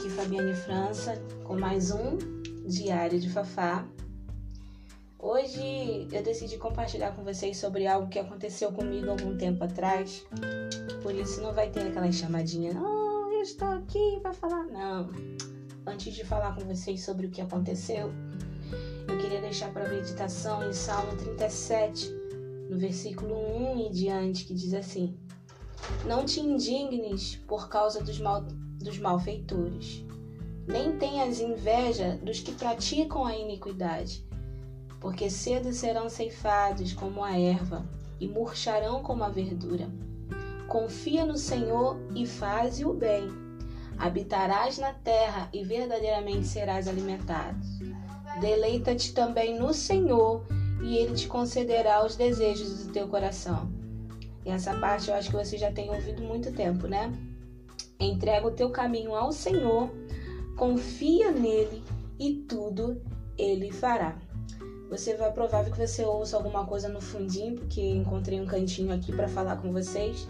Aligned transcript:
aqui 0.00 0.08
Fabiane 0.08 0.54
França 0.54 1.22
com 1.44 1.58
mais 1.58 1.90
um 1.90 2.16
Diário 2.66 3.20
de 3.20 3.28
Fafá. 3.28 3.86
Hoje 5.18 6.08
eu 6.10 6.22
decidi 6.22 6.56
compartilhar 6.56 7.14
com 7.14 7.22
vocês 7.22 7.58
sobre 7.58 7.86
algo 7.86 8.08
que 8.08 8.18
aconteceu 8.18 8.72
comigo 8.72 9.10
algum 9.10 9.36
tempo 9.36 9.62
atrás. 9.62 10.24
Por 11.02 11.14
isso 11.14 11.42
não 11.42 11.52
vai 11.52 11.68
ter 11.68 11.80
aquela 11.80 12.10
chamadinha, 12.10 12.72
eu 12.72 13.42
estou 13.42 13.68
aqui 13.68 14.18
para 14.22 14.32
falar. 14.32 14.64
Não. 14.68 15.10
Antes 15.86 16.14
de 16.14 16.24
falar 16.24 16.54
com 16.54 16.64
vocês 16.64 17.04
sobre 17.04 17.26
o 17.26 17.30
que 17.30 17.42
aconteceu, 17.42 18.10
eu 19.06 19.18
queria 19.18 19.42
deixar 19.42 19.70
para 19.70 19.86
meditação 19.86 20.66
em 20.66 20.72
Salmo 20.72 21.14
37, 21.14 22.10
no 22.70 22.78
versículo 22.78 23.34
1 23.34 23.88
e 23.88 23.90
diante, 23.90 24.46
que 24.46 24.54
diz 24.54 24.72
assim: 24.72 25.14
Não 26.06 26.24
te 26.24 26.40
indignes 26.40 27.36
por 27.46 27.68
causa 27.68 28.02
dos 28.02 28.18
mal 28.18 28.46
dos 28.82 28.98
malfeitores, 28.98 30.04
nem 30.66 30.96
tenhas 30.96 31.40
inveja 31.40 32.18
dos 32.22 32.40
que 32.40 32.52
praticam 32.52 33.26
a 33.26 33.36
iniquidade, 33.36 34.26
porque 35.00 35.30
cedo 35.30 35.72
serão 35.72 36.08
ceifados 36.08 36.92
como 36.92 37.22
a 37.22 37.38
erva 37.38 37.86
e 38.18 38.28
murcharão 38.28 39.02
como 39.02 39.24
a 39.24 39.28
verdura. 39.28 39.90
Confia 40.68 41.24
no 41.24 41.36
Senhor 41.36 41.98
e 42.14 42.26
faze 42.26 42.84
o 42.84 42.92
bem. 42.92 43.28
Habitarás 43.98 44.78
na 44.78 44.92
terra 44.92 45.48
e 45.52 45.64
verdadeiramente 45.64 46.46
serás 46.46 46.86
alimentado. 46.86 47.58
Deleita-te 48.40 49.12
também 49.12 49.58
no 49.58 49.74
Senhor 49.74 50.46
e 50.82 50.96
ele 50.96 51.14
te 51.14 51.26
concederá 51.26 52.04
os 52.04 52.16
desejos 52.16 52.84
do 52.84 52.92
teu 52.92 53.08
coração. 53.08 53.70
E 54.44 54.50
essa 54.50 54.74
parte 54.74 55.10
eu 55.10 55.14
acho 55.14 55.30
que 55.30 55.36
você 55.36 55.58
já 55.58 55.70
tem 55.70 55.90
ouvido 55.90 56.22
muito 56.22 56.52
tempo, 56.52 56.86
né? 56.86 57.12
Entrega 58.00 58.46
o 58.46 58.52
teu 58.52 58.70
caminho 58.70 59.14
ao 59.14 59.30
Senhor, 59.30 59.90
confia 60.56 61.30
nele 61.30 61.82
e 62.18 62.34
tudo 62.48 63.00
ele 63.36 63.70
fará. 63.70 64.18
Você 64.88 65.14
vai 65.14 65.30
provável 65.32 65.72
que 65.72 65.78
você 65.78 66.04
ouça 66.04 66.36
alguma 66.36 66.66
coisa 66.66 66.88
no 66.88 67.00
fundinho, 67.00 67.54
porque 67.54 67.80
encontrei 67.80 68.40
um 68.40 68.46
cantinho 68.46 68.92
aqui 68.92 69.12
para 69.12 69.28
falar 69.28 69.56
com 69.56 69.72
vocês. 69.72 70.26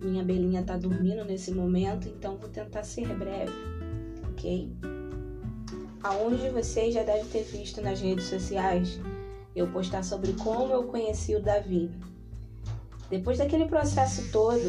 Minha 0.00 0.24
belinha 0.24 0.64
tá 0.64 0.76
dormindo 0.76 1.24
nesse 1.24 1.52
momento, 1.52 2.08
então 2.08 2.36
vou 2.36 2.48
tentar 2.48 2.82
ser 2.82 3.06
breve, 3.14 3.52
ok? 4.32 4.72
Aonde 6.02 6.48
vocês 6.48 6.92
já 6.92 7.04
devem 7.04 7.26
ter 7.26 7.44
visto 7.44 7.80
nas 7.80 8.00
redes 8.00 8.24
sociais 8.24 8.98
eu 9.54 9.68
postar 9.68 10.02
sobre 10.02 10.32
como 10.32 10.72
eu 10.72 10.84
conheci 10.84 11.36
o 11.36 11.42
Davi. 11.42 11.88
Depois 13.08 13.38
daquele 13.38 13.66
processo 13.66 14.32
todo, 14.32 14.60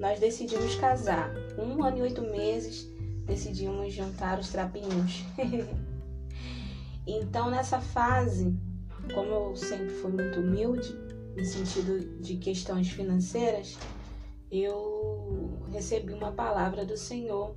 nós 0.00 0.18
decidimos 0.18 0.74
casar. 0.76 1.30
Um 1.58 1.84
ano 1.84 1.98
e 1.98 2.02
oito 2.02 2.22
meses, 2.22 2.90
decidimos 3.26 3.92
juntar 3.92 4.40
os 4.40 4.48
trapinhos. 4.48 5.22
então, 7.06 7.50
nessa 7.50 7.78
fase, 7.78 8.56
como 9.14 9.30
eu 9.30 9.56
sempre 9.56 9.90
fui 9.90 10.10
muito 10.10 10.40
humilde, 10.40 10.98
no 11.36 11.44
sentido 11.44 12.18
de 12.18 12.38
questões 12.38 12.88
financeiras, 12.88 13.78
eu 14.50 15.60
recebi 15.70 16.14
uma 16.14 16.32
palavra 16.32 16.84
do 16.84 16.96
Senhor 16.96 17.54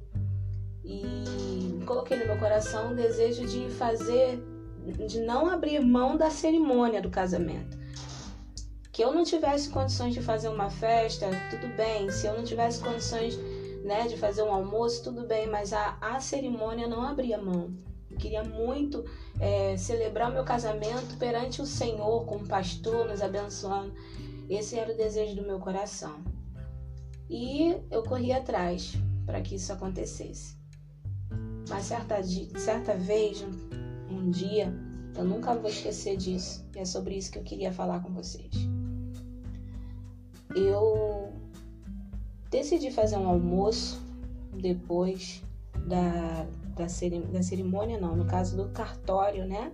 e 0.83 1.79
coloquei 1.85 2.17
no 2.17 2.25
meu 2.25 2.37
coração 2.37 2.91
o 2.91 2.95
desejo 2.95 3.47
de 3.47 3.69
fazer, 3.69 4.37
de 5.07 5.21
não 5.21 5.49
abrir 5.49 5.79
mão 5.79 6.17
da 6.17 6.29
cerimônia 6.29 7.01
do 7.01 7.09
casamento 7.09 7.82
que 8.93 9.03
eu 9.03 9.11
não 9.11 9.23
tivesse 9.23 9.69
condições 9.69 10.13
de 10.13 10.21
fazer 10.21 10.49
uma 10.49 10.69
festa, 10.69 11.27
tudo 11.49 11.67
bem. 11.75 12.11
Se 12.11 12.27
eu 12.27 12.37
não 12.37 12.43
tivesse 12.43 12.79
condições 12.79 13.35
né, 13.83 14.07
de 14.07 14.15
fazer 14.15 14.43
um 14.43 14.53
almoço, 14.53 15.03
tudo 15.03 15.25
bem, 15.25 15.47
mas 15.47 15.73
a, 15.73 15.97
a 15.99 16.19
cerimônia 16.19 16.87
não 16.87 17.01
abria 17.01 17.39
mão. 17.39 17.73
Eu 18.09 18.17
queria 18.17 18.43
muito 18.43 19.03
é, 19.39 19.75
celebrar 19.77 20.29
o 20.29 20.33
meu 20.33 20.43
casamento 20.43 21.17
perante 21.17 21.59
o 21.59 21.65
Senhor, 21.65 22.23
como 22.25 22.47
pastor, 22.47 23.07
nos 23.07 23.23
abençoando. 23.23 23.95
Esse 24.47 24.77
era 24.77 24.93
o 24.93 24.95
desejo 24.95 25.37
do 25.37 25.41
meu 25.41 25.57
coração. 25.57 26.23
E 27.27 27.75
eu 27.89 28.03
corri 28.03 28.31
atrás 28.31 28.93
para 29.25 29.41
que 29.41 29.55
isso 29.55 29.73
acontecesse. 29.73 30.55
Mas 31.67 31.85
certa, 31.85 32.21
certa 32.59 32.93
vez, 32.93 33.41
um, 33.41 34.15
um 34.15 34.29
dia, 34.29 34.71
eu 35.17 35.23
nunca 35.23 35.55
vou 35.55 35.71
esquecer 35.71 36.15
disso. 36.15 36.63
E 36.75 36.79
é 36.79 36.85
sobre 36.85 37.15
isso 37.15 37.31
que 37.31 37.39
eu 37.39 37.43
queria 37.43 37.73
falar 37.73 37.99
com 38.03 38.13
vocês 38.13 38.53
eu 40.55 41.33
decidi 42.49 42.91
fazer 42.91 43.17
um 43.17 43.27
almoço 43.27 44.01
depois 44.53 45.43
da, 45.85 46.45
da, 46.75 46.87
cerimônia, 46.87 47.33
da 47.33 47.43
cerimônia, 47.43 47.99
não, 47.99 48.15
no 48.15 48.25
caso 48.25 48.55
do 48.55 48.69
cartório, 48.69 49.45
né? 49.45 49.71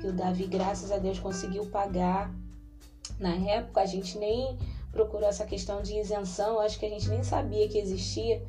Que 0.00 0.08
o 0.08 0.12
Davi, 0.12 0.46
graças 0.46 0.90
a 0.92 0.98
Deus, 0.98 1.18
conseguiu 1.18 1.66
pagar. 1.66 2.32
Na 3.18 3.34
época, 3.34 3.80
a 3.80 3.86
gente 3.86 4.18
nem 4.18 4.58
procurou 4.92 5.28
essa 5.28 5.44
questão 5.44 5.82
de 5.82 5.98
isenção, 5.98 6.60
acho 6.60 6.78
que 6.78 6.86
a 6.86 6.88
gente 6.88 7.08
nem 7.08 7.22
sabia 7.22 7.68
que 7.68 7.78
existia. 7.78 8.42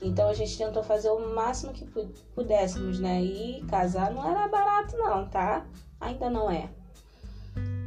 Então 0.00 0.28
a 0.28 0.34
gente 0.34 0.56
tentou 0.58 0.82
fazer 0.82 1.10
o 1.10 1.34
máximo 1.34 1.72
que 1.72 1.86
pudéssemos, 2.34 2.98
né? 3.00 3.22
E 3.22 3.62
casar 3.64 4.12
não 4.12 4.28
era 4.28 4.48
barato, 4.48 4.96
não, 4.96 5.28
tá? 5.28 5.66
Ainda 6.00 6.28
não 6.28 6.50
é. 6.50 6.68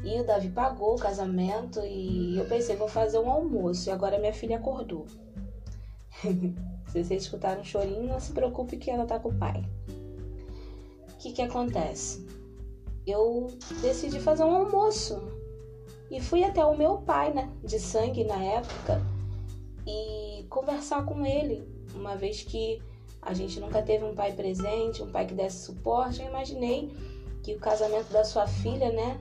E 0.08 0.22
o 0.22 0.24
Davi 0.26 0.48
pagou 0.48 0.96
o 0.96 1.00
casamento 1.00 1.82
e 1.82 2.38
eu 2.38 2.46
pensei, 2.46 2.78
vou 2.78 2.88
fazer 2.88 3.20
um 3.20 3.30
almoço. 3.30 3.90
E 3.90 3.92
agora 3.92 4.18
minha 4.18 4.32
filha 4.32 4.56
acordou. 4.56 5.06
se 6.24 7.04
vocês 7.04 7.24
escutaram 7.24 7.60
um 7.60 7.66
chorinho, 7.66 8.08
não 8.08 8.18
se 8.18 8.32
preocupe 8.32 8.78
que 8.78 8.90
ela 8.90 9.06
tá 9.06 9.20
com 9.20 9.28
o 9.28 9.38
pai. 9.38 9.62
O 11.12 11.18
que 11.18 11.34
que 11.34 11.42
acontece? 11.42 12.26
Eu 13.06 13.50
decidi 13.82 14.18
fazer 14.22 14.46
um 14.46 14.56
almoço. 14.56 15.22
E 16.10 16.22
fui 16.22 16.42
até 16.42 16.64
o 16.64 16.78
meu 16.78 17.00
pai, 17.00 17.34
né, 17.34 17.52
de 17.62 17.78
sangue 17.78 18.24
na 18.24 18.42
época, 18.42 19.02
e 19.86 20.46
conversar 20.50 21.04
com 21.06 21.26
ele, 21.26 21.68
uma 21.94 22.16
vez 22.16 22.44
que 22.44 22.82
a 23.22 23.34
gente 23.34 23.60
nunca 23.60 23.82
teve 23.82 24.06
um 24.06 24.16
pai 24.16 24.32
presente, 24.32 25.04
um 25.04 25.12
pai 25.12 25.26
que 25.26 25.34
desse 25.34 25.66
suporte, 25.66 26.22
eu 26.22 26.30
imaginei 26.30 26.94
que 27.44 27.54
o 27.56 27.60
casamento 27.60 28.12
da 28.12 28.24
sua 28.24 28.48
filha, 28.48 28.90
né, 28.90 29.20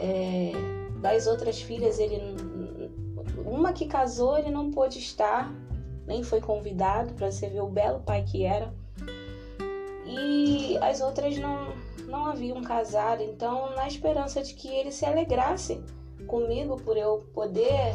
é, 0.00 0.52
das 1.00 1.26
outras 1.26 1.60
filhas, 1.60 1.98
ele 1.98 2.36
uma 3.44 3.72
que 3.72 3.86
casou, 3.86 4.38
ele 4.38 4.50
não 4.50 4.70
pôde 4.70 4.98
estar, 4.98 5.52
nem 6.06 6.22
foi 6.22 6.40
convidado 6.40 7.14
para 7.14 7.30
você 7.30 7.48
ver 7.48 7.60
o 7.60 7.68
belo 7.68 8.00
pai 8.00 8.22
que 8.22 8.44
era. 8.44 8.72
E 10.06 10.76
as 10.78 11.00
outras 11.00 11.36
não, 11.38 11.72
não 12.06 12.26
haviam 12.26 12.62
casado, 12.62 13.22
então, 13.22 13.74
na 13.74 13.86
esperança 13.86 14.42
de 14.42 14.54
que 14.54 14.68
ele 14.68 14.90
se 14.90 15.04
alegrasse 15.04 15.82
comigo 16.26 16.76
por 16.76 16.96
eu 16.96 17.26
poder 17.32 17.94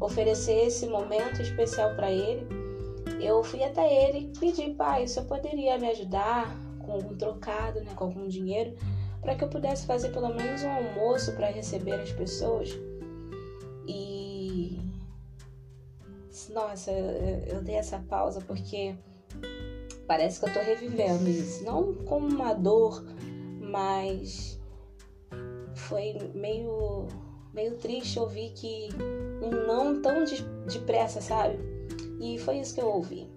oferecer 0.00 0.66
esse 0.66 0.86
momento 0.86 1.42
especial 1.42 1.94
para 1.94 2.10
ele, 2.10 2.46
eu 3.20 3.42
fui 3.42 3.62
até 3.62 4.08
ele 4.08 4.32
pedir, 4.38 4.74
pai, 4.74 5.04
o 5.04 5.08
senhor 5.08 5.26
poderia 5.26 5.78
me 5.78 5.88
ajudar 5.90 6.56
com 6.78 6.92
algum 6.92 7.14
trocado, 7.14 7.80
né, 7.82 7.92
com 7.94 8.04
algum 8.04 8.26
dinheiro? 8.26 8.74
Para 9.20 9.34
que 9.34 9.44
eu 9.44 9.48
pudesse 9.48 9.86
fazer 9.86 10.10
pelo 10.10 10.34
menos 10.34 10.62
um 10.62 10.70
almoço 10.70 11.32
para 11.32 11.48
receber 11.48 12.00
as 12.00 12.12
pessoas. 12.12 12.70
E 13.86 14.78
nossa, 16.50 16.90
eu 16.90 17.62
dei 17.62 17.76
essa 17.76 17.98
pausa 17.98 18.40
porque 18.40 18.94
parece 20.06 20.40
que 20.40 20.46
eu 20.46 20.52
tô 20.52 20.60
revivendo 20.60 21.28
isso, 21.28 21.64
não 21.64 21.94
como 21.94 22.26
uma 22.26 22.52
dor, 22.54 23.04
mas 23.60 24.60
foi 25.74 26.14
meio 26.34 27.06
meio 27.52 27.76
triste 27.76 28.18
ouvir 28.18 28.50
que 28.50 28.88
um 29.42 29.66
não 29.66 30.00
tão 30.00 30.24
depressa, 30.66 31.20
sabe? 31.20 31.58
E 32.20 32.38
foi 32.38 32.58
isso 32.60 32.74
que 32.74 32.80
eu 32.80 32.88
ouvi. 32.88 33.28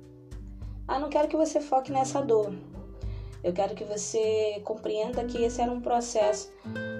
Ah, 0.87 0.99
não 0.99 1.09
quero 1.09 1.27
que 1.27 1.37
você 1.37 1.59
foque 1.59 1.91
nessa 1.91 2.21
dor. 2.21 2.53
Eu 3.43 3.51
quero 3.51 3.75
que 3.75 3.83
você 3.83 4.61
compreenda 4.63 5.23
que 5.25 5.43
esse 5.43 5.61
era 5.61 5.71
um 5.71 5.81
processo 5.81 6.51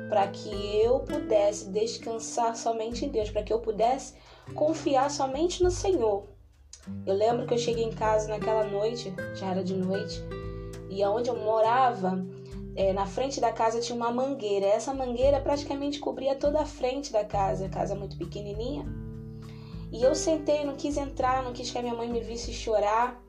para 0.10 0.28
que 0.28 0.50
eu 0.81 1.00
pudesse 1.00 1.69
descansar 1.69 2.56
somente 2.56 3.06
em 3.06 3.10
Deus, 3.10 3.31
para 3.31 3.44
que 3.44 3.54
eu 3.54 3.60
pudesse 3.60 4.13
confiar 4.54 5.10
somente 5.10 5.63
no 5.63 5.72
Senhor. 5.72 6.28
Eu 7.06 7.16
lembro 7.16 7.48
que 7.48 7.54
eu 7.54 7.57
cheguei 7.57 7.86
em 7.86 7.92
casa 7.92 8.28
naquela 8.28 8.66
noite, 8.66 9.13
já 9.36 9.51
era 9.51 9.63
de 9.63 9.74
noite, 9.74 10.22
e 10.90 11.01
aonde 11.01 11.30
eu 11.30 11.38
morava, 11.38 12.24
é, 12.75 12.92
na 12.92 13.06
frente 13.06 13.40
da 13.40 13.51
casa 13.51 13.80
tinha 13.80 13.95
uma 13.95 14.12
mangueira. 14.12 14.66
Essa 14.66 14.94
mangueira 14.94 15.40
praticamente 15.40 16.00
cobria 16.00 16.36
toda 16.36 16.62
a 16.62 16.66
frente 16.66 17.12
da 17.12 17.24
casa, 17.24 17.69
casa 17.69 17.95
muito 17.95 18.18
pequenininha. 18.18 18.86
E 19.92 20.04
eu 20.04 20.16
sentei, 20.16 20.66
não 20.66 20.75
quis 20.75 20.98
entrar, 20.98 21.44
não 21.44 21.54
quis 21.54 21.72
que 21.72 21.78
a 21.78 21.81
minha 21.81 21.94
mãe 21.94 22.10
me 22.10 22.19
visse 22.19 22.51
chorar. 22.51 23.23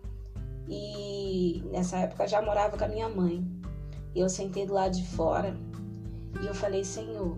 E 0.68 1.62
nessa 1.70 1.98
época 1.98 2.26
já 2.26 2.40
morava 2.40 2.76
com 2.76 2.84
a 2.84 2.88
minha 2.88 3.08
mãe. 3.08 3.44
Eu 4.14 4.28
sentei 4.28 4.66
do 4.66 4.74
lado 4.74 4.96
de 4.96 5.04
fora 5.04 5.56
e 6.42 6.46
eu 6.46 6.54
falei: 6.54 6.84
Senhor, 6.84 7.36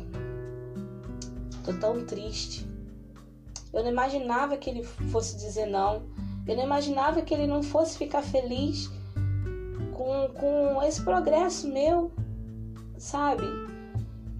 tô 1.64 1.72
tão 1.74 2.04
triste. 2.04 2.66
Eu 3.72 3.82
não 3.82 3.90
imaginava 3.90 4.56
que 4.56 4.70
ele 4.70 4.82
fosse 4.84 5.36
dizer 5.36 5.66
não. 5.66 6.06
Eu 6.46 6.56
não 6.56 6.62
imaginava 6.62 7.22
que 7.22 7.34
ele 7.34 7.46
não 7.46 7.62
fosse 7.62 7.98
ficar 7.98 8.22
feliz 8.22 8.90
com, 9.92 10.28
com 10.34 10.82
esse 10.82 11.02
progresso 11.02 11.68
meu, 11.68 12.12
sabe? 12.96 13.44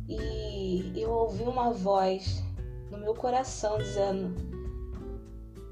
E 0.08 0.92
eu 0.94 1.10
ouvi 1.10 1.42
uma 1.42 1.72
voz 1.72 2.42
no 2.90 2.98
meu 2.98 3.14
coração 3.14 3.78
dizendo: 3.78 4.34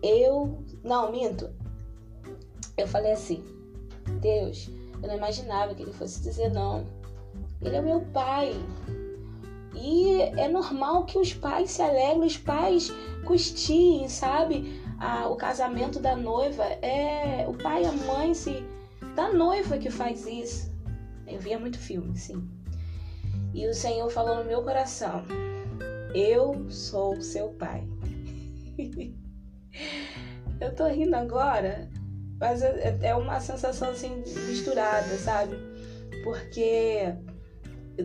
Eu. 0.02 0.64
Não, 0.82 1.12
minto. 1.12 1.49
Eu 2.76 2.87
falei 2.87 3.12
assim: 3.12 3.44
Deus, 4.21 4.69
eu 5.03 5.09
não 5.09 5.17
imaginava 5.17 5.75
que 5.75 5.82
ele 5.82 5.93
fosse 5.93 6.23
dizer 6.23 6.50
não. 6.50 6.87
Ele 7.61 7.76
é 7.76 7.82
meu 7.82 8.00
pai. 8.12 8.53
E 9.75 10.21
é 10.21 10.49
normal 10.49 11.05
que 11.05 11.19
os 11.19 11.35
pais 11.35 11.71
se 11.71 11.82
alegrem, 11.82 12.26
os 12.26 12.37
pais 12.37 12.93
custiem, 13.26 14.09
sabe? 14.09 14.81
Ah, 14.99 15.29
o 15.29 15.37
casamento 15.37 15.99
da 15.99 16.15
noiva 16.15 16.65
é 16.81 17.44
o 17.49 17.55
pai 17.55 17.82
e 17.82 17.87
a 17.87 17.93
mãe 17.93 18.32
se 18.32 18.65
da 19.15 19.32
noiva 19.32 19.79
que 19.79 19.91
faz 19.91 20.26
isso. 20.26 20.73
Eu 21.26 21.38
via 21.38 21.59
muito 21.59 21.79
filme, 21.79 22.17
sim. 22.17 22.49
E 23.53 23.67
o 23.67 23.75
Senhor 23.75 24.09
falou 24.11 24.37
no 24.37 24.44
meu 24.44 24.62
coração: 24.62 25.25
Eu 26.15 26.71
sou 26.71 27.21
seu 27.21 27.49
pai. 27.50 27.87
eu 30.61 30.75
tô 30.75 30.87
rindo 30.87 31.15
agora, 31.17 31.88
mas 32.44 32.62
é, 32.62 32.99
é 33.00 33.14
uma 33.14 33.41
sensação 33.41 33.88
assim 33.88 34.23
misturada, 34.46 35.17
sabe? 35.17 35.56
Porque 36.23 37.14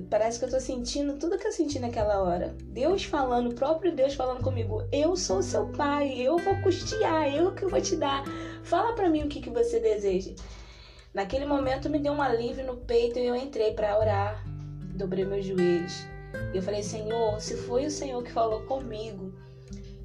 parece 0.09 0.39
que 0.39 0.45
eu 0.45 0.49
tô 0.49 0.61
sentindo 0.61 1.17
tudo 1.17 1.37
que 1.37 1.45
eu 1.45 1.51
senti 1.51 1.77
naquela 1.77 2.21
hora. 2.21 2.55
Deus 2.67 3.03
falando, 3.03 3.49
o 3.49 3.53
próprio 3.53 3.93
Deus 3.93 4.13
falando 4.13 4.41
comigo: 4.41 4.87
Eu 4.93 5.17
sou 5.17 5.43
seu 5.43 5.67
pai, 5.67 6.13
eu 6.21 6.37
vou 6.37 6.55
custear, 6.61 7.27
eu 7.35 7.53
que 7.53 7.65
vou 7.65 7.81
te 7.81 7.97
dar. 7.97 8.23
Fala 8.63 8.95
para 8.95 9.09
mim 9.09 9.23
o 9.23 9.27
que, 9.27 9.41
que 9.41 9.49
você 9.49 9.77
deseja. 9.77 10.33
Naquele 11.13 11.45
momento 11.45 11.89
me 11.89 11.99
deu 11.99 12.13
um 12.13 12.21
alívio 12.21 12.65
no 12.65 12.77
peito 12.77 13.19
e 13.19 13.27
eu 13.27 13.35
entrei 13.35 13.73
para 13.73 13.99
orar. 13.99 14.41
Dobrei 14.95 15.25
meus 15.25 15.45
joelhos. 15.45 16.05
E 16.53 16.55
eu 16.55 16.63
falei: 16.63 16.81
Senhor, 16.81 17.41
se 17.41 17.57
foi 17.57 17.85
o 17.85 17.91
Senhor 17.91 18.23
que 18.23 18.31
falou 18.31 18.61
comigo, 18.61 19.33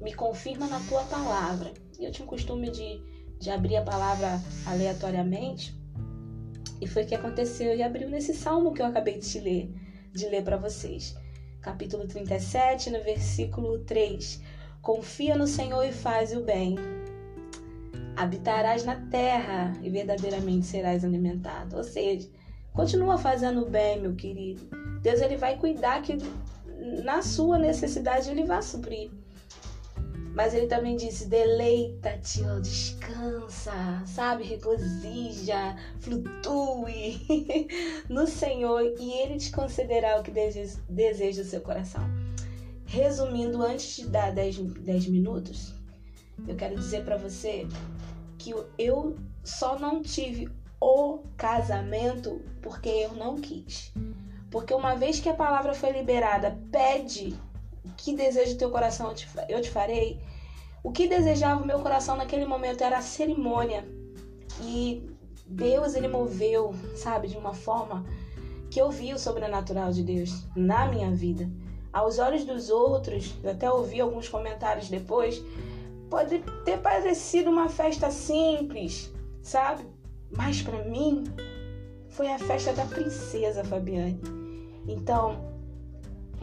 me 0.01 0.13
confirma 0.13 0.67
na 0.67 0.81
tua 0.89 1.05
palavra. 1.05 1.71
E 1.97 2.03
eu 2.03 2.11
tinha 2.11 2.25
o 2.25 2.29
costume 2.29 2.69
de, 2.69 3.01
de 3.39 3.49
abrir 3.49 3.77
a 3.77 3.81
palavra 3.81 4.41
aleatoriamente. 4.65 5.75
E 6.81 6.87
foi 6.87 7.03
o 7.03 7.07
que 7.07 7.15
aconteceu 7.15 7.75
e 7.75 7.81
abriu 7.81 8.09
nesse 8.09 8.33
salmo 8.33 8.73
que 8.73 8.81
eu 8.81 8.85
acabei 8.85 9.19
de 9.19 9.39
ler, 9.39 9.73
de 10.11 10.27
ler 10.27 10.43
para 10.43 10.57
vocês. 10.57 11.15
Capítulo 11.61 12.07
37, 12.07 12.89
no 12.89 13.01
versículo 13.03 13.79
3. 13.79 14.41
Confia 14.81 15.35
no 15.35 15.47
Senhor 15.47 15.83
e 15.83 15.91
faz 15.91 16.35
o 16.35 16.41
bem. 16.41 16.75
Habitarás 18.15 18.85
na 18.85 18.95
terra 19.07 19.73
e 19.81 19.89
verdadeiramente 19.89 20.65
serás 20.65 21.03
alimentado. 21.03 21.75
Ou 21.77 21.83
seja, 21.83 22.29
continua 22.71 23.17
fazendo 23.17 23.63
o 23.63 23.69
bem, 23.69 23.99
meu 23.99 24.15
querido. 24.15 24.61
Deus 25.01 25.21
ele 25.21 25.37
vai 25.37 25.57
cuidar 25.57 26.01
que 26.01 26.17
na 27.03 27.21
sua 27.21 27.57
necessidade 27.57 28.29
ele 28.29 28.43
vai 28.43 28.61
suprir. 28.61 29.09
Mas 30.35 30.53
ele 30.53 30.67
também 30.67 30.97
disse: 30.97 31.27
deleita-te, 31.27 32.43
ó, 32.43 32.59
descansa, 32.59 34.03
sabe? 34.05 34.43
Regozija, 34.43 35.77
flutue 36.01 37.67
no 38.09 38.27
Senhor 38.27 38.81
e 38.99 39.11
ele 39.21 39.37
te 39.37 39.49
concederá 39.49 40.19
o 40.19 40.23
que 40.23 40.31
deseja, 40.31 41.41
o 41.41 41.45
seu 41.45 41.61
coração. 41.61 42.03
Resumindo, 42.85 43.63
antes 43.63 43.95
de 43.95 44.07
dar 44.07 44.31
10, 44.33 44.57
10 44.57 45.07
minutos, 45.07 45.73
eu 46.45 46.55
quero 46.55 46.75
dizer 46.75 47.05
para 47.05 47.15
você 47.15 47.65
que 48.37 48.53
eu 48.77 49.15
só 49.41 49.79
não 49.79 50.01
tive 50.01 50.49
o 50.81 51.19
casamento 51.37 52.41
porque 52.61 52.89
eu 52.89 53.13
não 53.13 53.37
quis. 53.37 53.93
Porque 54.51 54.73
uma 54.73 54.95
vez 54.95 55.19
que 55.19 55.29
a 55.29 55.33
palavra 55.33 55.73
foi 55.73 55.91
liberada, 55.91 56.59
pede 56.71 57.33
que 57.97 58.15
deseja 58.15 58.53
o 58.53 58.57
teu 58.57 58.69
coração, 58.69 59.09
eu 59.09 59.15
te, 59.15 59.27
eu 59.49 59.61
te 59.61 59.69
farei. 59.69 60.19
O 60.83 60.91
que 60.91 61.07
desejava 61.07 61.63
o 61.63 61.65
meu 61.65 61.79
coração 61.79 62.15
naquele 62.15 62.45
momento 62.45 62.83
era 62.83 62.97
a 62.97 63.01
cerimônia. 63.01 63.85
E 64.61 65.09
Deus, 65.45 65.95
ele 65.95 66.07
moveu, 66.07 66.73
sabe, 66.95 67.27
de 67.27 67.37
uma 67.37 67.53
forma 67.53 68.05
que 68.69 68.81
eu 68.81 68.91
vi 68.91 69.13
o 69.13 69.19
sobrenatural 69.19 69.91
de 69.91 70.03
Deus 70.03 70.45
na 70.55 70.87
minha 70.87 71.11
vida. 71.11 71.49
Aos 71.93 72.19
olhos 72.19 72.43
dos 72.43 72.69
outros, 72.69 73.33
eu 73.43 73.51
até 73.51 73.71
ouvi 73.71 74.01
alguns 74.01 74.27
comentários 74.27 74.89
depois, 74.89 75.41
pode 76.09 76.39
ter 76.65 76.77
parecido 76.79 77.49
uma 77.49 77.69
festa 77.69 78.11
simples, 78.11 79.13
sabe? 79.41 79.85
Mas 80.29 80.61
para 80.61 80.83
mim 80.83 81.23
foi 82.09 82.27
a 82.27 82.37
festa 82.37 82.73
da 82.73 82.85
princesa 82.85 83.63
Fabiane. 83.63 84.19
Então, 84.87 85.54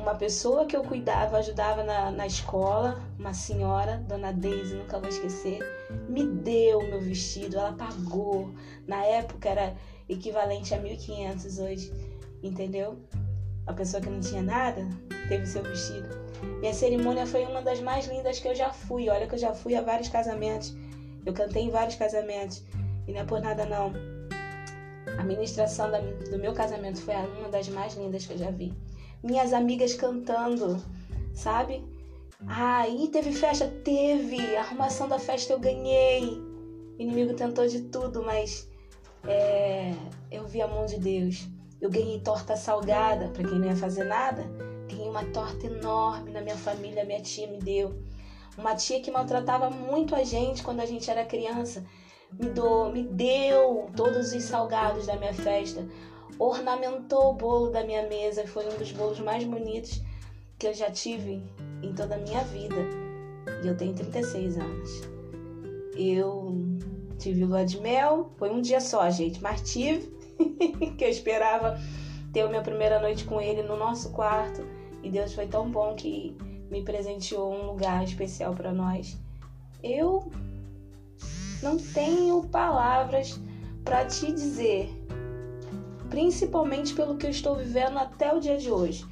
uma 0.02 0.16
pessoa 0.16 0.66
que 0.66 0.76
eu 0.76 0.82
cuidava, 0.82 1.38
ajudava 1.38 1.84
na, 1.84 2.10
na 2.10 2.26
escola, 2.26 3.00
uma 3.16 3.32
senhora, 3.32 3.98
dona 4.08 4.32
Deise, 4.32 4.74
nunca 4.74 4.98
vou 4.98 5.08
esquecer, 5.08 5.60
me 6.08 6.26
deu 6.26 6.80
meu 6.80 7.00
vestido, 7.00 7.56
ela 7.56 7.72
pagou. 7.72 8.52
Na 8.86 9.04
época 9.04 9.48
era 9.48 9.76
equivalente 10.08 10.74
a 10.74 10.82
1.500 10.82 11.64
hoje, 11.64 11.92
entendeu? 12.42 12.98
A 13.64 13.72
pessoa 13.72 14.02
que 14.02 14.10
não 14.10 14.18
tinha 14.18 14.42
nada 14.42 14.88
teve 15.28 15.46
seu 15.46 15.62
vestido. 15.62 16.08
Minha 16.58 16.74
cerimônia 16.74 17.24
foi 17.24 17.44
uma 17.44 17.62
das 17.62 17.80
mais 17.80 18.06
lindas 18.06 18.40
que 18.40 18.48
eu 18.48 18.56
já 18.56 18.72
fui. 18.72 19.08
Olha 19.08 19.28
que 19.28 19.36
eu 19.36 19.38
já 19.38 19.54
fui 19.54 19.76
a 19.76 19.82
vários 19.82 20.08
casamentos. 20.08 20.74
Eu 21.24 21.32
cantei 21.32 21.62
em 21.62 21.70
vários 21.70 21.94
casamentos. 21.94 22.64
E 23.06 23.12
não 23.12 23.20
é 23.20 23.24
por 23.24 23.40
nada 23.40 23.64
não. 23.64 23.92
A 25.16 25.22
ministração 25.22 25.88
do 26.28 26.38
meu 26.38 26.52
casamento 26.52 27.00
foi 27.00 27.14
uma 27.14 27.48
das 27.48 27.68
mais 27.68 27.94
lindas 27.94 28.26
que 28.26 28.32
eu 28.32 28.38
já 28.38 28.50
vi 28.50 28.74
minhas 29.22 29.52
amigas 29.52 29.94
cantando, 29.94 30.82
sabe? 31.32 31.84
Aí 32.46 33.08
teve 33.08 33.32
festa? 33.32 33.68
Teve. 33.84 34.56
Arrumação 34.56 35.08
da 35.08 35.18
festa 35.18 35.52
eu 35.52 35.60
ganhei. 35.60 36.24
O 36.24 36.96
inimigo 36.98 37.34
tentou 37.34 37.66
de 37.66 37.82
tudo, 37.82 38.22
mas 38.22 38.68
é, 39.24 39.92
eu 40.30 40.46
vi 40.46 40.60
a 40.60 40.66
mão 40.66 40.84
de 40.86 40.98
Deus. 40.98 41.48
Eu 41.80 41.90
ganhei 41.90 42.20
torta 42.20 42.56
salgada, 42.56 43.28
para 43.28 43.48
quem 43.48 43.58
não 43.58 43.66
ia 43.66 43.76
fazer 43.76 44.04
nada. 44.04 44.44
Ganhei 44.88 45.08
uma 45.08 45.24
torta 45.26 45.66
enorme 45.66 46.30
na 46.30 46.40
minha 46.40 46.56
família, 46.56 47.04
minha 47.04 47.20
tia 47.20 47.46
me 47.46 47.58
deu. 47.58 48.02
Uma 48.58 48.74
tia 48.74 49.00
que 49.00 49.10
maltratava 49.10 49.70
muito 49.70 50.14
a 50.14 50.22
gente 50.22 50.62
quando 50.62 50.80
a 50.80 50.86
gente 50.86 51.10
era 51.10 51.24
criança. 51.24 51.84
Me, 52.32 52.48
do, 52.48 52.90
me 52.90 53.02
deu 53.02 53.90
todos 53.96 54.32
os 54.32 54.42
salgados 54.44 55.06
da 55.06 55.16
minha 55.16 55.34
festa 55.34 55.86
ornamentou 56.38 57.30
o 57.30 57.34
bolo 57.34 57.70
da 57.70 57.84
minha 57.84 58.06
mesa. 58.08 58.46
Foi 58.46 58.66
um 58.66 58.76
dos 58.76 58.92
bolos 58.92 59.20
mais 59.20 59.44
bonitos 59.44 60.00
que 60.58 60.66
eu 60.66 60.74
já 60.74 60.90
tive 60.90 61.42
em 61.82 61.92
toda 61.92 62.14
a 62.14 62.18
minha 62.18 62.42
vida. 62.44 62.76
E 63.62 63.66
eu 63.66 63.76
tenho 63.76 63.94
36 63.94 64.58
anos. 64.58 64.90
Eu 65.96 66.56
tive 67.18 67.44
lua 67.44 67.64
de 67.64 67.80
mel, 67.80 68.32
foi 68.36 68.50
um 68.50 68.60
dia 68.60 68.80
só, 68.80 69.08
gente, 69.10 69.42
mas 69.42 69.60
tive, 69.62 70.10
que 70.96 71.04
eu 71.04 71.08
esperava 71.08 71.78
ter 72.32 72.40
a 72.40 72.48
minha 72.48 72.62
primeira 72.62 72.98
noite 73.00 73.24
com 73.24 73.40
ele 73.40 73.62
no 73.62 73.76
nosso 73.76 74.10
quarto. 74.10 74.64
E 75.02 75.10
Deus 75.10 75.34
foi 75.34 75.46
tão 75.46 75.70
bom 75.70 75.94
que 75.94 76.36
me 76.70 76.82
presenteou 76.82 77.52
um 77.52 77.66
lugar 77.66 78.02
especial 78.02 78.54
para 78.54 78.72
nós. 78.72 79.18
Eu 79.82 80.30
não 81.62 81.76
tenho 81.76 82.42
palavras 82.44 83.38
para 83.84 84.04
te 84.06 84.32
dizer 84.32 84.90
principalmente 86.12 86.92
pelo 86.92 87.16
que 87.16 87.24
eu 87.24 87.30
estou 87.30 87.56
vivendo 87.56 87.96
até 87.96 88.34
o 88.34 88.38
dia 88.38 88.58
de 88.58 88.70
hoje. 88.70 89.06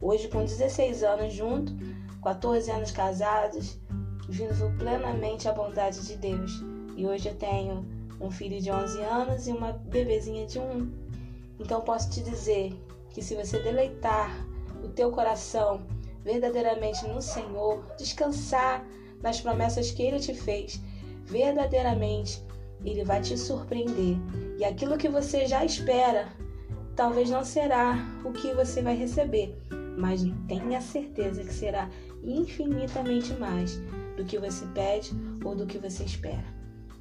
Hoje, 0.00 0.26
com 0.26 0.44
16 0.44 1.04
anos 1.04 1.32
junto, 1.32 1.72
14 2.24 2.68
anos 2.72 2.90
casados, 2.90 3.78
vivo 4.28 4.68
plenamente 4.76 5.48
a 5.48 5.52
bondade 5.52 6.04
de 6.04 6.16
Deus. 6.16 6.60
E 6.96 7.06
hoje 7.06 7.28
eu 7.28 7.36
tenho 7.36 7.86
um 8.20 8.32
filho 8.32 8.60
de 8.60 8.68
11 8.68 9.00
anos 9.00 9.46
e 9.46 9.52
uma 9.52 9.74
bebezinha 9.74 10.44
de 10.44 10.58
1. 10.58 10.90
Então 11.60 11.82
posso 11.82 12.10
te 12.10 12.20
dizer 12.20 12.74
que 13.10 13.22
se 13.22 13.36
você 13.36 13.60
deleitar 13.60 14.44
o 14.82 14.88
teu 14.88 15.12
coração 15.12 15.86
verdadeiramente 16.24 17.06
no 17.06 17.22
Senhor, 17.22 17.84
descansar 17.96 18.84
nas 19.22 19.40
promessas 19.40 19.92
que 19.92 20.02
Ele 20.02 20.18
te 20.18 20.34
fez, 20.34 20.80
verdadeiramente 21.26 22.44
Ele 22.84 23.04
vai 23.04 23.20
te 23.20 23.36
surpreender. 23.36 24.16
E 24.58 24.64
aquilo 24.64 24.96
que 24.96 25.08
você 25.08 25.46
já 25.46 25.64
espera 25.64 26.28
talvez 26.96 27.30
não 27.30 27.44
será 27.44 27.96
o 28.24 28.32
que 28.32 28.52
você 28.52 28.82
vai 28.82 28.94
receber, 28.94 29.56
mas 29.96 30.22
tenha 30.46 30.80
certeza 30.80 31.42
que 31.42 31.52
será 31.52 31.88
infinitamente 32.22 33.32
mais 33.34 33.80
do 34.16 34.24
que 34.24 34.38
você 34.38 34.66
pede 34.74 35.12
ou 35.44 35.54
do 35.54 35.66
que 35.66 35.78
você 35.78 36.04
espera. 36.04 36.44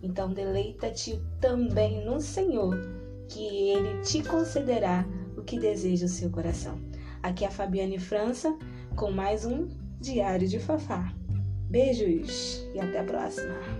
Então 0.01 0.31
deleita-te 0.31 1.21
também 1.41 2.05
no 2.05 2.21
Senhor, 2.21 2.77
que 3.27 3.69
Ele 3.69 4.01
te 4.01 4.23
concederá 4.23 5.05
o 5.37 5.41
que 5.41 5.59
deseja 5.59 6.05
o 6.05 6.09
seu 6.09 6.29
coração. 6.29 6.79
Aqui 7.21 7.43
é 7.43 7.47
a 7.47 7.51
Fabiane 7.51 7.99
França 7.99 8.57
com 8.95 9.11
mais 9.11 9.45
um 9.45 9.67
Diário 9.99 10.47
de 10.47 10.59
Fafá. 10.59 11.13
Beijos 11.69 12.65
e 12.73 12.79
até 12.79 12.99
a 12.99 13.03
próxima! 13.03 13.78